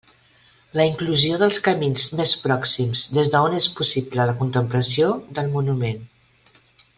[0.79, 6.03] La inclusió dels camins més pròxims des d'on és possible la contemplació del monument.